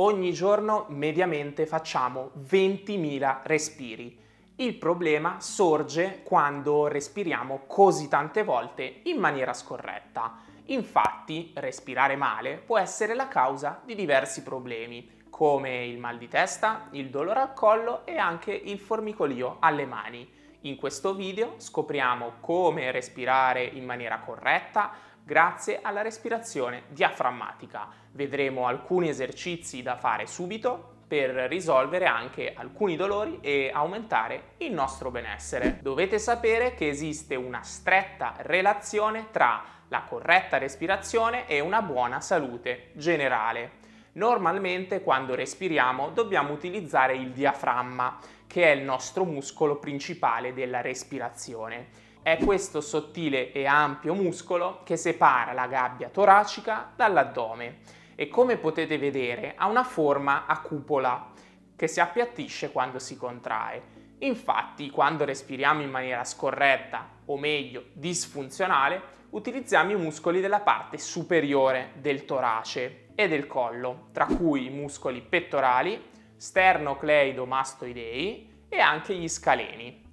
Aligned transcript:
Ogni 0.00 0.32
giorno 0.32 0.84
mediamente 0.90 1.66
facciamo 1.66 2.30
20.000 2.48 3.40
respiri. 3.42 4.16
Il 4.54 4.76
problema 4.76 5.40
sorge 5.40 6.20
quando 6.22 6.86
respiriamo 6.86 7.62
così 7.66 8.06
tante 8.06 8.44
volte 8.44 9.00
in 9.04 9.18
maniera 9.18 9.52
scorretta. 9.52 10.38
Infatti, 10.66 11.50
respirare 11.56 12.14
male 12.14 12.62
può 12.64 12.78
essere 12.78 13.16
la 13.16 13.26
causa 13.26 13.80
di 13.84 13.96
diversi 13.96 14.44
problemi, 14.44 15.24
come 15.30 15.84
il 15.86 15.98
mal 15.98 16.16
di 16.16 16.28
testa, 16.28 16.86
il 16.92 17.10
dolore 17.10 17.40
al 17.40 17.52
collo 17.52 18.06
e 18.06 18.18
anche 18.18 18.52
il 18.52 18.78
formicolio 18.78 19.56
alle 19.58 19.84
mani. 19.84 20.30
In 20.60 20.76
questo 20.76 21.12
video 21.12 21.54
scopriamo 21.56 22.34
come 22.38 22.92
respirare 22.92 23.64
in 23.64 23.84
maniera 23.84 24.20
corretta 24.20 24.92
grazie 25.28 25.80
alla 25.82 26.00
respirazione 26.00 26.84
diaframmatica. 26.88 27.86
Vedremo 28.12 28.66
alcuni 28.66 29.10
esercizi 29.10 29.82
da 29.82 29.94
fare 29.94 30.26
subito 30.26 30.96
per 31.06 31.28
risolvere 31.50 32.06
anche 32.06 32.54
alcuni 32.56 32.96
dolori 32.96 33.38
e 33.42 33.70
aumentare 33.70 34.54
il 34.58 34.72
nostro 34.72 35.10
benessere. 35.10 35.80
Dovete 35.82 36.18
sapere 36.18 36.72
che 36.72 36.88
esiste 36.88 37.34
una 37.34 37.62
stretta 37.62 38.36
relazione 38.38 39.26
tra 39.30 39.62
la 39.88 40.00
corretta 40.08 40.56
respirazione 40.56 41.46
e 41.46 41.60
una 41.60 41.82
buona 41.82 42.22
salute 42.22 42.92
generale. 42.94 43.72
Normalmente 44.12 45.02
quando 45.02 45.34
respiriamo 45.34 46.08
dobbiamo 46.08 46.54
utilizzare 46.54 47.14
il 47.14 47.32
diaframma, 47.32 48.18
che 48.46 48.64
è 48.64 48.74
il 48.74 48.82
nostro 48.82 49.24
muscolo 49.24 49.76
principale 49.76 50.54
della 50.54 50.80
respirazione. 50.80 52.06
È 52.28 52.36
questo 52.44 52.82
sottile 52.82 53.52
e 53.52 53.64
ampio 53.64 54.12
muscolo 54.12 54.82
che 54.84 54.98
separa 54.98 55.54
la 55.54 55.66
gabbia 55.66 56.10
toracica 56.10 56.92
dall'addome 56.94 57.78
e 58.16 58.28
come 58.28 58.58
potete 58.58 58.98
vedere 58.98 59.54
ha 59.56 59.66
una 59.66 59.82
forma 59.82 60.44
a 60.44 60.60
cupola 60.60 61.32
che 61.74 61.88
si 61.88 62.00
appiattisce 62.00 62.70
quando 62.70 62.98
si 62.98 63.16
contrae. 63.16 64.16
Infatti, 64.18 64.90
quando 64.90 65.24
respiriamo 65.24 65.80
in 65.80 65.88
maniera 65.88 66.22
scorretta, 66.22 67.08
o 67.24 67.38
meglio 67.38 67.86
disfunzionale, 67.94 69.00
utilizziamo 69.30 69.92
i 69.92 69.96
muscoli 69.96 70.42
della 70.42 70.60
parte 70.60 70.98
superiore 70.98 71.92
del 71.94 72.26
torace 72.26 73.06
e 73.14 73.26
del 73.26 73.46
collo, 73.46 74.08
tra 74.12 74.26
cui 74.26 74.66
i 74.66 74.70
muscoli 74.70 75.22
pettorali, 75.22 75.98
sternocleidomastoidei 76.36 78.66
e 78.68 78.80
anche 78.80 79.14
gli 79.14 79.28
scaleni. 79.28 80.07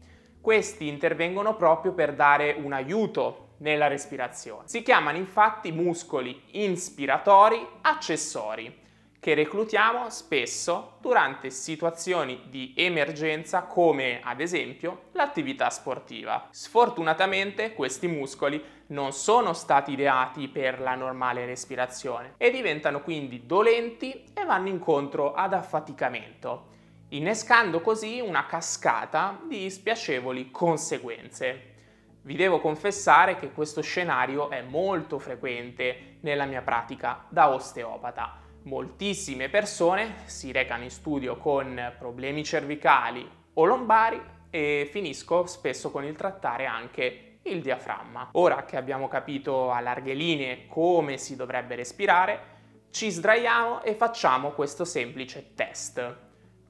Questi 0.46 0.88
intervengono 0.88 1.56
proprio 1.56 1.94
per 1.94 2.14
dare 2.14 2.56
un 2.56 2.72
aiuto 2.72 3.54
nella 3.62 3.88
respirazione. 3.88 4.68
Si 4.68 4.84
chiamano 4.84 5.18
infatti 5.18 5.72
muscoli 5.72 6.40
inspiratori 6.52 7.68
accessori 7.82 8.72
che 9.20 9.34
reclutiamo 9.34 10.08
spesso 10.12 10.98
durante 11.02 11.50
situazioni 11.50 12.44
di 12.48 12.76
emergenza 12.78 13.64
come 13.64 14.20
ad 14.22 14.40
esempio 14.40 15.06
l'attività 15.14 15.72
sportiva. 15.72 16.48
Sfortunatamente 16.52 17.74
questi 17.74 18.06
muscoli 18.06 18.64
non 18.90 19.14
sono 19.14 19.54
stati 19.54 19.94
ideati 19.94 20.48
per 20.48 20.80
la 20.80 20.94
normale 20.94 21.48
respirazione 21.48 22.36
e 22.38 22.52
diventano 22.52 23.02
quindi 23.02 23.48
dolenti 23.48 24.26
e 24.32 24.46
vanno 24.46 24.68
incontro 24.68 25.34
ad 25.34 25.54
affaticamento 25.54 26.75
innescando 27.10 27.82
così 27.82 28.20
una 28.20 28.46
cascata 28.46 29.40
di 29.48 29.70
spiacevoli 29.70 30.50
conseguenze. 30.52 31.74
Vi 32.22 32.36
devo 32.36 32.60
confessare 32.60 33.38
che 33.38 33.52
questo 33.52 33.82
scenario 33.82 34.50
è 34.50 34.62
molto 34.64 35.20
frequente 35.20 36.18
nella 36.22 36.46
mia 36.46 36.64
pratica 36.64 37.26
da 37.30 37.50
osteopata. 37.50 38.40
Moltissime 38.64 39.50
persone 39.50 40.24
si 40.26 40.52
recano 40.52 40.84
in 40.84 40.90
studio 40.90 41.38
con 41.38 41.94
problemi 42.00 42.44
cervicali 42.44 43.30
o 43.54 43.66
lombari 43.66 44.20
e 44.50 44.90
finisco 44.92 45.46
spesso 45.46 45.92
con 45.92 46.04
il 46.04 46.16
trattare 46.16 46.66
anche 46.66 47.38
il 47.44 47.62
diaframma. 47.62 48.30
Ora 48.32 48.66
che 48.66 48.76
abbiamo 48.76 49.08
capito 49.08 49.70
a 49.72 49.80
larghe 49.80 50.16
linee 50.16 50.66
come 50.66 51.18
si 51.18 51.36
dovrebbe 51.36 51.76
respirare, 51.76 52.54
ci 52.90 53.12
sdraiamo 53.12 53.84
e 53.84 53.94
facciamo 53.94 54.52
questo 54.52 54.84
semplice 54.84 55.54
test. 55.54 56.25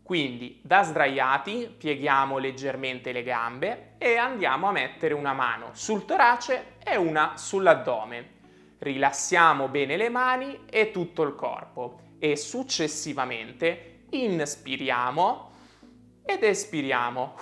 Quindi 0.05 0.59
da 0.61 0.83
sdraiati 0.83 1.73
pieghiamo 1.75 2.37
leggermente 2.37 3.11
le 3.11 3.23
gambe 3.23 3.95
e 3.97 4.17
andiamo 4.17 4.67
a 4.67 4.71
mettere 4.71 5.15
una 5.15 5.33
mano 5.33 5.71
sul 5.71 6.05
torace 6.05 6.75
e 6.83 6.95
una 6.95 7.37
sull'addome. 7.37 8.33
Rilassiamo 8.77 9.67
bene 9.67 9.97
le 9.97 10.09
mani 10.09 10.65
e 10.69 10.91
tutto 10.91 11.23
il 11.23 11.33
corpo 11.33 12.01
e 12.19 12.35
successivamente 12.35 14.03
inspiriamo 14.11 15.49
ed 16.23 16.43
espiriamo 16.43 17.33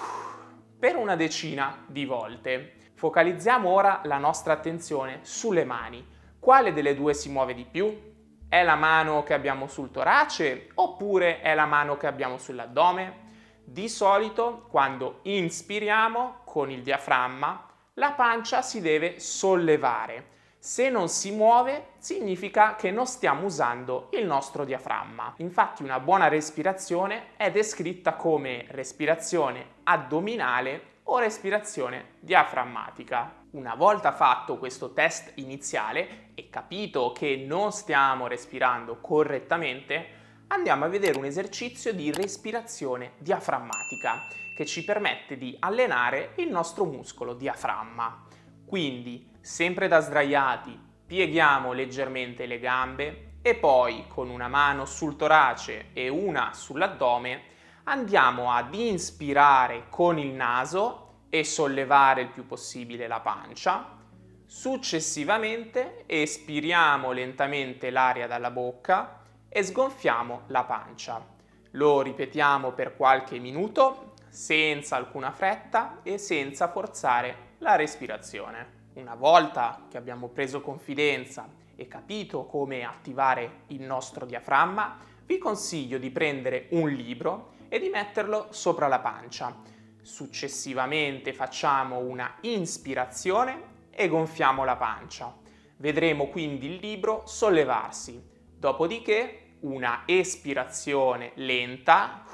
per 0.80 0.96
una 0.96 1.18
decina 1.18 1.84
di 1.86 2.06
volte. 2.06 2.76
Focalizziamo 2.94 3.68
ora 3.68 4.00
la 4.06 4.20
nostra 4.20 4.54
attenzione 4.54 5.20
sulle 5.24 5.66
mani. 5.66 6.02
Quale 6.40 6.72
delle 6.72 6.96
due 6.96 7.14
si 7.14 7.28
muove 7.28 7.56
di 7.56 7.66
più? 7.70 8.13
È 8.54 8.62
la 8.62 8.76
mano 8.76 9.24
che 9.24 9.34
abbiamo 9.34 9.66
sul 9.66 9.90
torace 9.90 10.70
oppure 10.76 11.42
è 11.42 11.56
la 11.56 11.66
mano 11.66 11.98
che 11.98 12.06
abbiamo 12.06 12.38
sull'addome? 12.38 13.22
Di 13.64 13.90
solito 13.90 14.68
quando 14.70 15.22
inspiriamo 15.24 16.42
con 16.46 16.70
il 16.70 16.84
diaframma 16.84 17.66
la 17.96 18.12
pancia 18.12 18.62
si 18.62 18.80
deve 18.80 19.20
sollevare. 19.20 20.28
Se 20.60 20.92
non 20.92 21.10
si 21.10 21.32
muove 21.32 21.94
significa 21.98 22.76
che 22.76 22.92
non 22.92 23.08
stiamo 23.08 23.46
usando 23.46 24.10
il 24.12 24.28
nostro 24.28 24.66
diaframma. 24.66 25.34
Infatti 25.38 25.82
una 25.82 26.00
buona 26.00 26.28
respirazione 26.28 27.36
è 27.36 27.50
descritta 27.50 28.14
come 28.14 28.66
respirazione 28.70 29.66
addominale 29.86 30.92
o 31.04 31.20
respirazione 31.20 32.16
diaframmatica. 32.20 33.42
Una 33.52 33.76
volta 33.76 34.12
fatto 34.12 34.58
questo 34.58 34.94
test 34.94 35.34
iniziale 35.36 36.30
e 36.36 36.50
capito 36.50 37.12
che 37.12 37.44
non 37.48 37.72
stiamo 37.72 38.28
respirando 38.28 39.00
correttamente, 39.00 40.22
andiamo 40.48 40.86
a 40.86 40.90
vedere 40.90 41.18
un 41.18 41.26
esercizio 41.26 41.94
di 41.94 42.12
respirazione 42.12 43.14
diaframmatica 43.18 44.28
che 44.56 44.66
ci 44.66 44.84
permette 44.84 45.38
di 45.38 45.56
allenare 45.60 46.34
il 46.36 46.50
nostro 46.50 46.86
muscolo 46.86 47.34
diaframma. 47.34 48.26
Quindi, 48.66 49.30
sempre 49.42 49.88
da 49.88 50.00
sdraiati, 50.00 50.80
pieghiamo 51.06 51.74
leggermente 51.74 52.46
le 52.46 52.60
gambe 52.60 53.34
e 53.42 53.56
poi 53.56 54.06
con 54.08 54.30
una 54.30 54.48
mano 54.48 54.86
sul 54.86 55.16
torace 55.16 55.90
e 55.94 56.08
una 56.08 56.54
sull'addome 56.54 57.52
andiamo 57.84 58.52
ad 58.52 58.74
inspirare 58.74 59.86
con 59.90 60.18
il 60.18 60.34
naso 60.34 61.00
e 61.30 61.44
sollevare 61.44 62.22
il 62.22 62.30
più 62.30 62.46
possibile 62.46 63.08
la 63.08 63.20
pancia. 63.20 63.98
Successivamente 64.46 66.04
espiriamo 66.06 67.12
lentamente 67.12 67.90
l'aria 67.90 68.28
dalla 68.28 68.52
bocca 68.52 69.22
e 69.50 69.64
sgonfiamo 69.64 70.44
la 70.48 70.64
pancia. 70.64 71.26
Lo 71.72 72.02
ripetiamo 72.02 72.72
per 72.72 72.96
qualche 72.96 73.40
minuto 73.40 74.14
senza 74.30 74.96
alcuna 74.96 75.32
fretta 75.32 76.00
e 76.04 76.18
senza 76.18 76.70
forzare 76.70 77.56
la 77.60 77.76
respirazione. 77.76 78.82
Una 78.94 79.16
volta 79.16 79.86
che 79.90 79.98
abbiamo 79.98 80.28
preso 80.28 80.62
confidenza 80.62 81.48
e 81.76 81.88
capito 81.88 82.46
come 82.46 82.84
attivare 82.84 83.62
il 83.68 83.82
nostro 83.82 84.26
diaframma, 84.26 84.98
vi 85.26 85.38
consiglio 85.40 85.98
di 85.98 86.12
prendere 86.12 86.68
un 86.72 86.90
libro 86.90 87.54
e 87.74 87.80
di 87.80 87.90
metterlo 87.90 88.50
sopra 88.52 88.88
la 88.88 89.00
pancia 89.00 89.74
Successivamente 90.04 91.32
facciamo 91.32 92.00
una 92.00 92.36
inspirazione 92.42 93.88
e 93.90 94.10
gonfiamo 94.10 94.66
la 94.66 94.76
pancia. 94.76 95.34
Vedremo 95.78 96.28
quindi 96.28 96.66
il 96.66 96.76
libro 96.76 97.24
sollevarsi. 97.26 98.22
Dopodiché 98.54 99.56
una 99.62 100.04
espirazione 100.06 101.32
lenta 101.36 102.26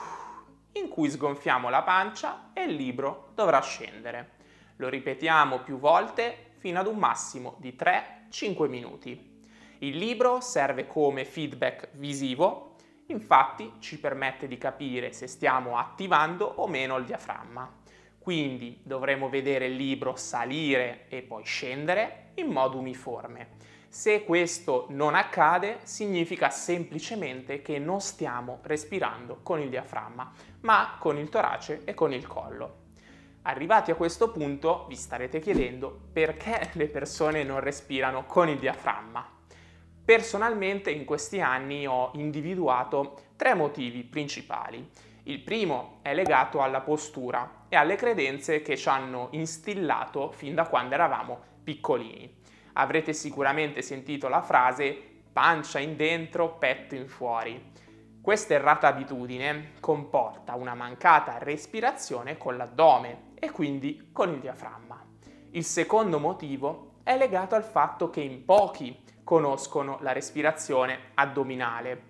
in 0.71 0.89
cui 0.89 1.11
sgonfiamo 1.11 1.69
la 1.69 1.83
pancia 1.83 2.49
e 2.53 2.63
il 2.63 2.73
libro 2.73 3.33
dovrà 3.35 3.61
scendere. 3.61 4.31
Lo 4.77 4.89
ripetiamo 4.89 5.59
più 5.59 5.77
volte 5.77 6.53
fino 6.57 6.79
ad 6.79 6.87
un 6.87 6.97
massimo 6.97 7.55
di 7.59 7.77
3-5 7.77 8.67
minuti. 8.67 9.45
Il 9.77 9.95
libro 9.95 10.41
serve 10.41 10.87
come 10.87 11.23
feedback 11.23 11.89
visivo 11.93 12.68
Infatti 13.11 13.73
ci 13.79 13.99
permette 13.99 14.47
di 14.47 14.57
capire 14.57 15.11
se 15.13 15.27
stiamo 15.27 15.77
attivando 15.77 16.45
o 16.45 16.67
meno 16.67 16.97
il 16.97 17.05
diaframma. 17.05 17.77
Quindi 18.19 18.81
dovremo 18.83 19.29
vedere 19.29 19.65
il 19.65 19.75
libro 19.75 20.15
salire 20.15 21.05
e 21.09 21.23
poi 21.23 21.43
scendere 21.43 22.31
in 22.35 22.47
modo 22.47 22.77
uniforme. 22.77 23.57
Se 23.87 24.23
questo 24.23 24.85
non 24.89 25.15
accade 25.15 25.79
significa 25.83 26.51
semplicemente 26.51 27.63
che 27.63 27.79
non 27.79 27.99
stiamo 27.99 28.59
respirando 28.61 29.39
con 29.41 29.59
il 29.59 29.69
diaframma, 29.69 30.31
ma 30.61 30.97
con 30.99 31.17
il 31.17 31.29
torace 31.29 31.81
e 31.85 31.95
con 31.95 32.13
il 32.13 32.27
collo. 32.27 32.87
Arrivati 33.43 33.89
a 33.89 33.95
questo 33.95 34.29
punto 34.29 34.85
vi 34.87 34.95
starete 34.95 35.39
chiedendo 35.39 36.09
perché 36.13 36.69
le 36.73 36.87
persone 36.87 37.43
non 37.43 37.61
respirano 37.61 38.25
con 38.25 38.47
il 38.47 38.59
diaframma. 38.59 39.38
Personalmente 40.09 40.89
in 40.89 41.05
questi 41.05 41.39
anni 41.39 41.85
ho 41.85 42.09
individuato 42.15 43.19
tre 43.35 43.53
motivi 43.53 44.03
principali. 44.03 44.89
Il 45.25 45.39
primo 45.41 45.99
è 46.01 46.15
legato 46.15 46.63
alla 46.63 46.81
postura 46.81 47.65
e 47.69 47.75
alle 47.75 47.95
credenze 47.95 48.63
che 48.63 48.75
ci 48.75 48.89
hanno 48.89 49.27
instillato 49.33 50.31
fin 50.31 50.55
da 50.55 50.65
quando 50.65 50.95
eravamo 50.95 51.39
piccolini. 51.63 52.41
Avrete 52.73 53.13
sicuramente 53.13 53.83
sentito 53.83 54.27
la 54.29 54.41
frase 54.41 54.99
pancia 55.31 55.77
in 55.77 55.95
dentro, 55.95 56.55
petto 56.55 56.95
in 56.95 57.07
fuori. 57.07 57.71
Questa 58.19 58.55
errata 58.55 58.87
abitudine 58.87 59.73
comporta 59.79 60.55
una 60.55 60.73
mancata 60.73 61.37
respirazione 61.37 62.35
con 62.35 62.57
l'addome 62.57 63.33
e 63.35 63.51
quindi 63.51 64.09
con 64.11 64.33
il 64.33 64.39
diaframma. 64.39 65.05
Il 65.51 65.63
secondo 65.63 66.17
motivo 66.17 66.93
è 67.03 67.15
legato 67.15 67.53
al 67.53 67.63
fatto 67.63 68.09
che 68.09 68.21
in 68.21 68.43
pochi 68.43 69.05
conoscono 69.29 69.99
la 70.01 70.11
respirazione 70.11 71.11
addominale. 71.13 72.01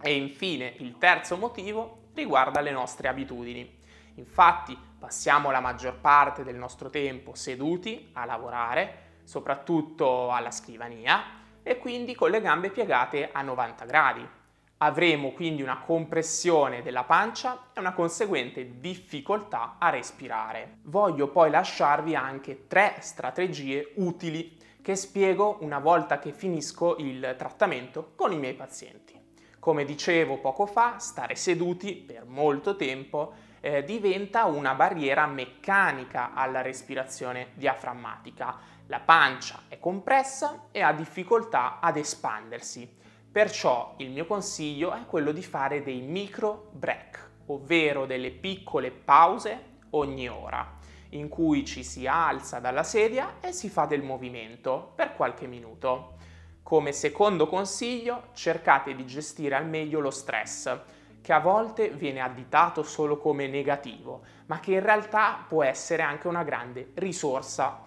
E 0.00 0.14
infine 0.14 0.72
il 0.78 0.96
terzo 0.96 1.36
motivo 1.36 2.10
riguarda 2.14 2.60
le 2.60 2.70
nostre 2.70 3.08
abitudini. 3.08 3.80
Infatti 4.14 4.78
passiamo 4.96 5.50
la 5.50 5.58
maggior 5.58 5.98
parte 5.98 6.44
del 6.44 6.54
nostro 6.54 6.88
tempo 6.88 7.34
seduti 7.34 8.10
a 8.12 8.24
lavorare, 8.24 9.18
soprattutto 9.24 10.30
alla 10.30 10.52
scrivania, 10.52 11.40
e 11.64 11.78
quindi 11.78 12.14
con 12.14 12.30
le 12.30 12.40
gambe 12.40 12.70
piegate 12.70 13.30
a 13.32 13.42
90 13.42 13.84
gradi. 13.84 14.28
Avremo 14.76 15.32
quindi 15.32 15.62
una 15.62 15.80
compressione 15.80 16.82
della 16.82 17.02
pancia 17.02 17.70
e 17.72 17.80
una 17.80 17.92
conseguente 17.92 18.78
difficoltà 18.78 19.78
a 19.80 19.90
respirare. 19.90 20.78
Voglio 20.82 21.26
poi 21.26 21.50
lasciarvi 21.50 22.14
anche 22.14 22.68
tre 22.68 22.98
strategie 23.00 23.94
utili 23.96 24.60
che 24.82 24.96
spiego 24.96 25.58
una 25.60 25.78
volta 25.78 26.18
che 26.18 26.32
finisco 26.32 26.96
il 26.98 27.36
trattamento 27.38 28.12
con 28.16 28.32
i 28.32 28.38
miei 28.38 28.54
pazienti. 28.54 29.18
Come 29.60 29.84
dicevo 29.84 30.38
poco 30.38 30.66
fa, 30.66 30.98
stare 30.98 31.36
seduti 31.36 31.94
per 31.94 32.24
molto 32.24 32.74
tempo 32.74 33.32
eh, 33.60 33.84
diventa 33.84 34.46
una 34.46 34.74
barriera 34.74 35.24
meccanica 35.26 36.34
alla 36.34 36.62
respirazione 36.62 37.52
diaframmatica. 37.54 38.58
La 38.86 38.98
pancia 38.98 39.62
è 39.68 39.78
compressa 39.78 40.66
e 40.72 40.82
ha 40.82 40.92
difficoltà 40.92 41.78
ad 41.78 41.96
espandersi. 41.96 42.92
Perciò 43.30 43.94
il 43.98 44.10
mio 44.10 44.26
consiglio 44.26 44.92
è 44.92 45.06
quello 45.06 45.30
di 45.30 45.44
fare 45.44 45.84
dei 45.84 46.00
micro 46.00 46.70
break, 46.72 47.30
ovvero 47.46 48.04
delle 48.04 48.32
piccole 48.32 48.90
pause 48.90 49.78
ogni 49.90 50.28
ora, 50.28 50.78
in 51.12 51.28
cui 51.28 51.64
ci 51.64 51.82
si 51.82 52.06
alza 52.06 52.58
dalla 52.58 52.82
sedia 52.82 53.36
e 53.40 53.52
si 53.52 53.68
fa 53.68 53.86
del 53.86 54.02
movimento 54.02 54.92
per 54.94 55.14
qualche 55.14 55.46
minuto. 55.46 56.14
Come 56.62 56.92
secondo 56.92 57.46
consiglio, 57.46 58.28
cercate 58.34 58.94
di 58.94 59.06
gestire 59.06 59.56
al 59.56 59.66
meglio 59.66 60.00
lo 60.00 60.10
stress, 60.10 60.78
che 61.20 61.32
a 61.32 61.40
volte 61.40 61.88
viene 61.90 62.20
additato 62.20 62.82
solo 62.82 63.18
come 63.18 63.46
negativo, 63.46 64.22
ma 64.46 64.60
che 64.60 64.72
in 64.72 64.82
realtà 64.82 65.44
può 65.46 65.62
essere 65.62 66.02
anche 66.02 66.28
una 66.28 66.42
grande 66.42 66.90
risorsa. 66.94 67.82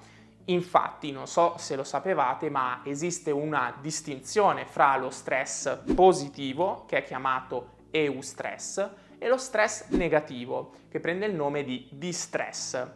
Infatti, 0.46 1.12
non 1.12 1.28
so 1.28 1.56
se 1.58 1.76
lo 1.76 1.84
sapevate, 1.84 2.50
ma 2.50 2.82
esiste 2.84 3.32
una 3.32 3.76
distinzione 3.82 4.66
fra 4.66 4.96
lo 4.98 5.10
stress 5.10 5.80
positivo, 5.96 6.86
che 6.88 6.98
è 6.98 7.04
chiamato 7.04 7.74
eustress, 7.92 8.90
e 9.18 9.28
lo 9.28 9.38
stress 9.38 9.88
negativo, 9.90 10.74
che 10.90 11.00
prende 11.00 11.26
il 11.26 11.34
nome 11.34 11.64
di 11.64 11.88
distress. 11.92 12.88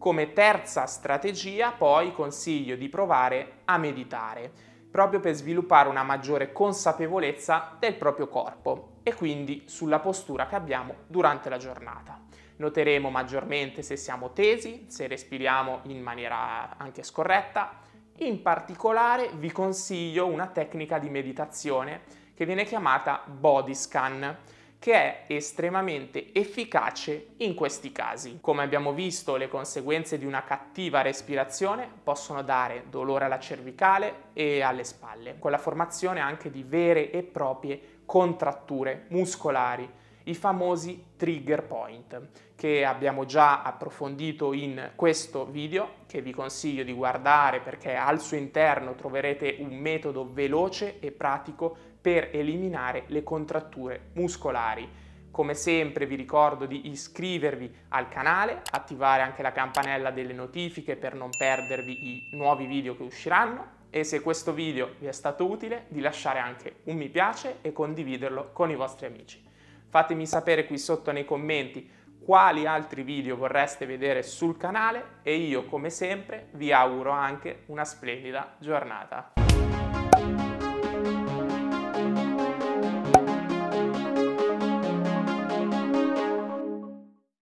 Come 0.00 0.32
terza 0.32 0.86
strategia, 0.86 1.72
poi 1.72 2.14
consiglio 2.14 2.74
di 2.74 2.88
provare 2.88 3.58
a 3.66 3.76
meditare 3.76 4.50
proprio 4.90 5.20
per 5.20 5.34
sviluppare 5.34 5.90
una 5.90 6.02
maggiore 6.02 6.52
consapevolezza 6.52 7.76
del 7.78 7.96
proprio 7.96 8.26
corpo 8.26 9.00
e 9.02 9.12
quindi 9.12 9.64
sulla 9.66 9.98
postura 9.98 10.46
che 10.46 10.54
abbiamo 10.54 10.94
durante 11.06 11.50
la 11.50 11.58
giornata. 11.58 12.18
Noteremo 12.56 13.10
maggiormente 13.10 13.82
se 13.82 13.98
siamo 13.98 14.32
tesi, 14.32 14.86
se 14.88 15.06
respiriamo 15.06 15.80
in 15.82 16.00
maniera 16.00 16.78
anche 16.78 17.02
scorretta. 17.02 17.80
In 18.20 18.40
particolare 18.40 19.28
vi 19.34 19.52
consiglio 19.52 20.24
una 20.24 20.46
tecnica 20.46 20.98
di 20.98 21.10
meditazione 21.10 22.00
che 22.32 22.46
viene 22.46 22.64
chiamata 22.64 23.22
body 23.26 23.74
scan 23.74 24.38
che 24.80 24.94
è 24.94 25.24
estremamente 25.26 26.32
efficace 26.32 27.34
in 27.36 27.54
questi 27.54 27.92
casi. 27.92 28.38
Come 28.40 28.62
abbiamo 28.62 28.94
visto, 28.94 29.36
le 29.36 29.46
conseguenze 29.46 30.16
di 30.16 30.24
una 30.24 30.42
cattiva 30.42 31.02
respirazione 31.02 31.86
possono 32.02 32.42
dare 32.42 32.84
dolore 32.88 33.26
alla 33.26 33.38
cervicale 33.38 34.28
e 34.32 34.62
alle 34.62 34.84
spalle, 34.84 35.36
con 35.38 35.50
la 35.50 35.58
formazione 35.58 36.20
anche 36.20 36.50
di 36.50 36.64
vere 36.66 37.10
e 37.10 37.22
proprie 37.22 37.98
contratture 38.06 39.04
muscolari, 39.10 39.88
i 40.24 40.34
famosi 40.34 41.04
trigger 41.14 41.62
point, 41.64 42.28
che 42.54 42.84
abbiamo 42.84 43.26
già 43.26 43.62
approfondito 43.62 44.54
in 44.54 44.92
questo 44.94 45.44
video, 45.44 45.96
che 46.06 46.22
vi 46.22 46.32
consiglio 46.32 46.84
di 46.84 46.92
guardare 46.92 47.60
perché 47.60 47.94
al 47.94 48.20
suo 48.20 48.38
interno 48.38 48.94
troverete 48.94 49.56
un 49.58 49.76
metodo 49.76 50.30
veloce 50.32 51.00
e 51.00 51.10
pratico 51.10 51.88
per 52.00 52.30
eliminare 52.32 53.04
le 53.08 53.22
contratture 53.22 54.10
muscolari. 54.14 54.88
Come 55.30 55.54
sempre 55.54 56.06
vi 56.06 56.16
ricordo 56.16 56.66
di 56.66 56.88
iscrivervi 56.88 57.72
al 57.90 58.08
canale, 58.08 58.62
attivare 58.70 59.22
anche 59.22 59.42
la 59.42 59.52
campanella 59.52 60.10
delle 60.10 60.32
notifiche 60.32 60.96
per 60.96 61.14
non 61.14 61.30
perdervi 61.36 61.92
i 61.92 62.28
nuovi 62.32 62.66
video 62.66 62.96
che 62.96 63.02
usciranno 63.02 63.78
e 63.90 64.04
se 64.04 64.20
questo 64.22 64.52
video 64.52 64.94
vi 64.98 65.06
è 65.06 65.12
stato 65.12 65.48
utile 65.48 65.86
di 65.88 66.00
lasciare 66.00 66.38
anche 66.38 66.76
un 66.84 66.96
mi 66.96 67.08
piace 67.08 67.58
e 67.60 67.72
condividerlo 67.72 68.50
con 68.52 68.70
i 68.70 68.76
vostri 68.76 69.06
amici. 69.06 69.42
Fatemi 69.88 70.26
sapere 70.26 70.66
qui 70.66 70.78
sotto 70.78 71.10
nei 71.10 71.24
commenti 71.24 71.98
quali 72.24 72.66
altri 72.66 73.02
video 73.02 73.36
vorreste 73.36 73.86
vedere 73.86 74.22
sul 74.22 74.56
canale 74.56 75.18
e 75.22 75.34
io 75.34 75.64
come 75.64 75.90
sempre 75.90 76.48
vi 76.52 76.72
auguro 76.72 77.10
anche 77.10 77.62
una 77.66 77.84
splendida 77.84 78.56
giornata. 78.58 79.39